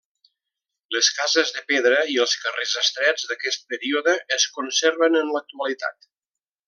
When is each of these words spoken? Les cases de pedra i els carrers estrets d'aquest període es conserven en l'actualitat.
Les 0.95 1.09
cases 1.17 1.51
de 1.57 1.61
pedra 1.73 1.99
i 2.13 2.17
els 2.25 2.33
carrers 2.45 2.73
estrets 2.81 3.29
d'aquest 3.33 3.69
període 3.75 4.17
es 4.39 4.49
conserven 4.57 5.21
en 5.21 5.31
l'actualitat. 5.37 6.09